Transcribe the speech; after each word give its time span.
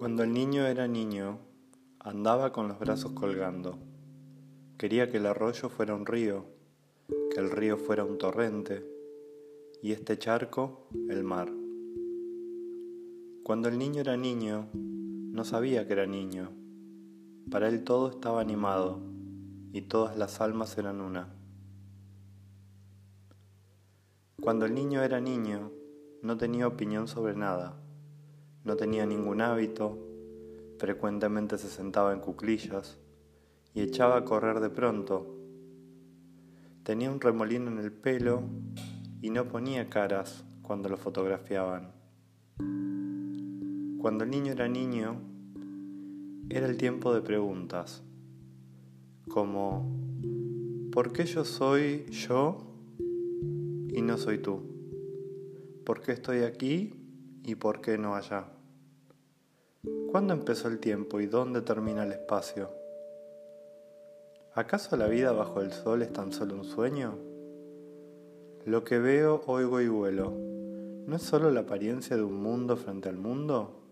Cuando 0.00 0.22
el 0.22 0.32
niño 0.32 0.64
era 0.64 0.88
niño, 0.88 1.40
andaba 1.98 2.54
con 2.54 2.68
los 2.68 2.78
brazos 2.78 3.12
colgando. 3.12 3.76
Quería 4.78 5.10
que 5.10 5.18
el 5.18 5.26
arroyo 5.26 5.68
fuera 5.68 5.94
un 5.94 6.06
río, 6.06 6.46
que 7.30 7.38
el 7.38 7.50
río 7.50 7.76
fuera 7.76 8.02
un 8.02 8.16
torrente 8.16 8.82
y 9.82 9.92
este 9.92 10.18
charco 10.18 10.88
el 11.10 11.22
mar. 11.22 11.52
Cuando 13.42 13.68
el 13.68 13.76
niño 13.76 14.00
era 14.00 14.16
niño, 14.16 14.70
no 14.72 15.44
sabía 15.44 15.86
que 15.86 15.92
era 15.92 16.06
niño. 16.06 16.50
Para 17.50 17.68
él 17.68 17.84
todo 17.84 18.08
estaba 18.08 18.40
animado 18.40 19.02
y 19.70 19.82
todas 19.82 20.16
las 20.16 20.40
almas 20.40 20.78
eran 20.78 21.02
una. 21.02 21.28
Cuando 24.40 24.64
el 24.64 24.72
niño 24.72 25.02
era 25.02 25.20
niño, 25.20 25.70
no 26.22 26.38
tenía 26.38 26.66
opinión 26.66 27.06
sobre 27.06 27.36
nada 27.36 27.76
no 28.70 28.76
tenía 28.76 29.04
ningún 29.04 29.40
hábito, 29.40 29.98
frecuentemente 30.78 31.58
se 31.58 31.66
sentaba 31.66 32.12
en 32.12 32.20
cuclillas 32.20 32.98
y 33.74 33.80
echaba 33.80 34.18
a 34.18 34.24
correr 34.24 34.60
de 34.60 34.70
pronto. 34.70 35.26
Tenía 36.84 37.10
un 37.10 37.20
remolino 37.20 37.68
en 37.68 37.78
el 37.80 37.90
pelo 37.90 38.44
y 39.20 39.30
no 39.30 39.48
ponía 39.48 39.90
caras 39.90 40.44
cuando 40.62 40.88
lo 40.88 40.96
fotografiaban. 40.96 41.90
Cuando 43.98 44.22
el 44.22 44.30
niño 44.30 44.52
era 44.52 44.68
niño, 44.68 45.20
era 46.48 46.68
el 46.68 46.76
tiempo 46.76 47.12
de 47.12 47.22
preguntas, 47.22 48.04
como 49.28 49.98
¿por 50.92 51.12
qué 51.12 51.24
yo 51.24 51.44
soy 51.44 52.04
yo 52.10 52.58
y 53.88 54.00
no 54.00 54.16
soy 54.16 54.38
tú? 54.38 54.62
¿Por 55.84 56.02
qué 56.02 56.12
estoy 56.12 56.44
aquí 56.44 56.94
y 57.42 57.56
por 57.56 57.80
qué 57.80 57.98
no 57.98 58.14
allá? 58.14 58.59
¿Cuándo 60.10 60.34
empezó 60.34 60.68
el 60.68 60.78
tiempo 60.78 61.20
y 61.20 61.26
dónde 61.26 61.62
termina 61.62 62.04
el 62.04 62.12
espacio? 62.12 62.70
¿Acaso 64.54 64.96
la 64.96 65.06
vida 65.06 65.32
bajo 65.32 65.60
el 65.60 65.72
sol 65.72 66.02
es 66.02 66.12
tan 66.12 66.32
solo 66.32 66.54
un 66.54 66.64
sueño? 66.64 67.16
Lo 68.64 68.84
que 68.84 68.98
veo, 68.98 69.42
oigo 69.46 69.80
y 69.80 69.88
vuelo, 69.88 70.32
¿no 71.06 71.16
es 71.16 71.22
solo 71.22 71.50
la 71.50 71.60
apariencia 71.60 72.16
de 72.16 72.22
un 72.22 72.42
mundo 72.42 72.76
frente 72.76 73.08
al 73.08 73.16
mundo? 73.16 73.82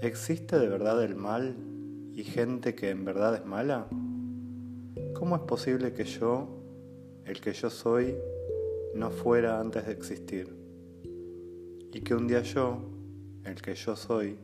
¿Existe 0.00 0.58
de 0.58 0.68
verdad 0.68 1.02
el 1.04 1.14
mal 1.14 1.54
y 2.14 2.24
gente 2.24 2.74
que 2.74 2.90
en 2.90 3.04
verdad 3.04 3.34
es 3.34 3.44
mala? 3.44 3.86
¿Cómo 5.14 5.36
es 5.36 5.42
posible 5.42 5.92
que 5.92 6.04
yo, 6.04 6.48
el 7.24 7.40
que 7.40 7.52
yo 7.52 7.70
soy, 7.70 8.16
no 8.94 9.10
fuera 9.10 9.60
antes 9.60 9.86
de 9.86 9.92
existir? 9.92 10.60
y 11.92 12.00
que 12.02 12.14
un 12.14 12.28
día 12.28 12.42
yo, 12.42 12.78
el 13.44 13.60
que 13.60 13.74
yo 13.74 13.96
soy, 13.96 14.38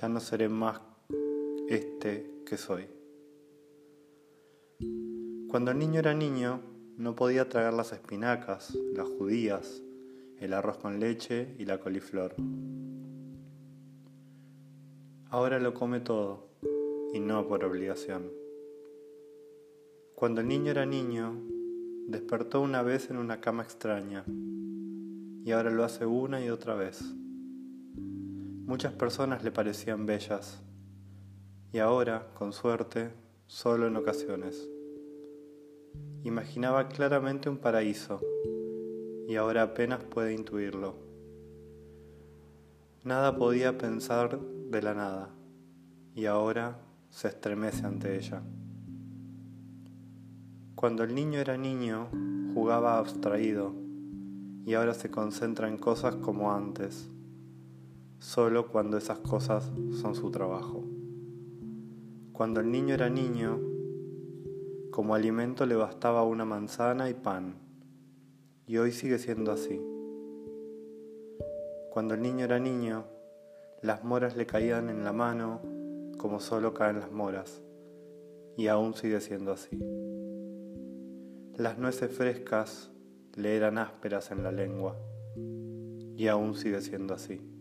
ya 0.00 0.08
no 0.08 0.18
seré 0.18 0.48
más 0.48 0.80
este 1.68 2.28
que 2.44 2.56
soy. 2.56 2.86
Cuando 5.48 5.70
el 5.70 5.78
niño 5.78 6.00
era 6.00 6.14
niño, 6.14 6.60
no 6.96 7.14
podía 7.14 7.48
tragar 7.48 7.74
las 7.74 7.92
espinacas, 7.92 8.74
las 8.92 9.08
judías, 9.08 9.82
el 10.40 10.52
arroz 10.52 10.78
con 10.78 10.98
leche 10.98 11.54
y 11.58 11.64
la 11.64 11.78
coliflor. 11.78 12.34
Ahora 15.30 15.60
lo 15.60 15.74
come 15.74 16.00
todo, 16.00 16.48
y 17.12 17.20
no 17.20 17.46
por 17.46 17.64
obligación. 17.64 18.32
Cuando 20.16 20.40
el 20.40 20.48
niño 20.48 20.72
era 20.72 20.86
niño, 20.86 21.40
despertó 22.08 22.60
una 22.60 22.82
vez 22.82 23.10
en 23.10 23.16
una 23.16 23.40
cama 23.40 23.62
extraña 23.62 24.24
y 25.44 25.52
ahora 25.52 25.70
lo 25.70 25.84
hace 25.84 26.04
una 26.04 26.44
y 26.44 26.50
otra 26.50 26.74
vez. 26.74 27.04
Muchas 28.66 28.94
personas 28.94 29.44
le 29.44 29.52
parecían 29.52 30.06
bellas 30.06 30.62
y 31.70 31.80
ahora, 31.80 32.28
con 32.32 32.54
suerte, 32.54 33.10
solo 33.46 33.86
en 33.86 33.96
ocasiones. 33.96 34.70
Imaginaba 36.22 36.88
claramente 36.88 37.50
un 37.50 37.58
paraíso 37.58 38.22
y 39.28 39.36
ahora 39.36 39.64
apenas 39.64 40.02
puede 40.04 40.32
intuirlo. 40.32 40.94
Nada 43.02 43.36
podía 43.36 43.76
pensar 43.76 44.40
de 44.40 44.80
la 44.80 44.94
nada 44.94 45.28
y 46.14 46.24
ahora 46.24 46.78
se 47.10 47.28
estremece 47.28 47.84
ante 47.84 48.16
ella. 48.16 48.42
Cuando 50.74 51.04
el 51.04 51.14
niño 51.14 51.38
era 51.38 51.58
niño, 51.58 52.08
jugaba 52.54 52.96
abstraído 52.96 53.74
y 54.64 54.72
ahora 54.72 54.94
se 54.94 55.10
concentra 55.10 55.68
en 55.68 55.76
cosas 55.76 56.16
como 56.16 56.54
antes, 56.54 57.10
solo 58.18 58.68
cuando 58.68 58.96
esas 58.96 59.18
cosas 59.18 59.70
son 60.00 60.14
su 60.14 60.30
trabajo. 60.30 60.84
Cuando 62.32 62.60
el 62.60 62.70
niño 62.70 62.94
era 62.94 63.08
niño, 63.08 63.60
como 64.90 65.14
alimento 65.14 65.66
le 65.66 65.76
bastaba 65.76 66.22
una 66.24 66.44
manzana 66.44 67.08
y 67.10 67.14
pan, 67.14 67.56
y 68.66 68.76
hoy 68.78 68.92
sigue 68.92 69.18
siendo 69.18 69.52
así. 69.52 69.80
Cuando 71.90 72.14
el 72.14 72.22
niño 72.22 72.44
era 72.44 72.58
niño, 72.58 73.04
las 73.82 74.02
moras 74.02 74.36
le 74.36 74.46
caían 74.46 74.88
en 74.88 75.04
la 75.04 75.12
mano 75.12 75.60
como 76.18 76.40
solo 76.40 76.74
caen 76.74 77.00
las 77.00 77.12
moras, 77.12 77.62
y 78.56 78.68
aún 78.68 78.94
sigue 78.94 79.20
siendo 79.20 79.52
así. 79.52 79.78
Las 81.56 81.78
nueces 81.78 82.10
frescas 82.10 82.90
le 83.36 83.56
eran 83.56 83.78
ásperas 83.78 84.30
en 84.30 84.42
la 84.42 84.50
lengua, 84.50 84.96
y 86.16 86.26
aún 86.28 86.54
sigue 86.54 86.80
siendo 86.80 87.14
así. 87.14 87.53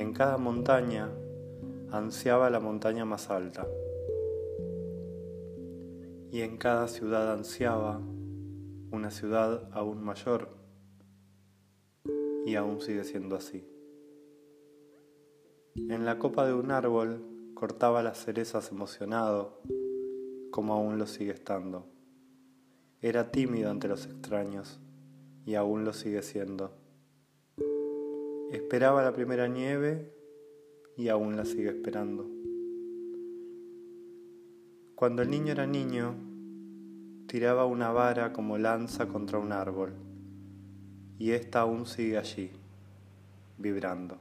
En 0.00 0.14
cada 0.14 0.38
montaña 0.38 1.12
ansiaba 1.90 2.48
la 2.48 2.58
montaña 2.58 3.04
más 3.04 3.28
alta, 3.28 3.68
y 6.32 6.40
en 6.40 6.56
cada 6.56 6.88
ciudad 6.88 7.30
ansiaba 7.30 8.00
una 8.92 9.10
ciudad 9.10 9.68
aún 9.72 10.02
mayor, 10.02 10.48
y 12.46 12.54
aún 12.54 12.80
sigue 12.80 13.04
siendo 13.04 13.36
así. 13.36 13.68
En 15.74 16.06
la 16.06 16.18
copa 16.18 16.46
de 16.46 16.54
un 16.54 16.70
árbol 16.70 17.52
cortaba 17.52 18.02
las 18.02 18.24
cerezas 18.24 18.72
emocionado, 18.72 19.60
como 20.50 20.72
aún 20.72 20.96
lo 20.96 21.06
sigue 21.06 21.32
estando. 21.32 21.84
Era 23.02 23.30
tímido 23.30 23.70
ante 23.70 23.86
los 23.86 24.06
extraños 24.06 24.80
y 25.44 25.56
aún 25.56 25.84
lo 25.84 25.92
sigue 25.92 26.22
siendo. 26.22 26.79
Esperaba 28.52 29.04
la 29.04 29.12
primera 29.12 29.46
nieve 29.46 30.12
y 30.96 31.08
aún 31.08 31.36
la 31.36 31.44
sigue 31.44 31.68
esperando. 31.68 32.28
Cuando 34.96 35.22
el 35.22 35.30
niño 35.30 35.52
era 35.52 35.68
niño, 35.68 36.16
tiraba 37.28 37.64
una 37.64 37.92
vara 37.92 38.32
como 38.32 38.58
lanza 38.58 39.06
contra 39.06 39.38
un 39.38 39.52
árbol 39.52 39.92
y 41.16 41.30
ésta 41.30 41.60
aún 41.60 41.86
sigue 41.86 42.18
allí, 42.18 42.50
vibrando. 43.56 44.18